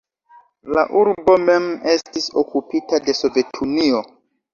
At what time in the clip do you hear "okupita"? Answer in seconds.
2.43-3.01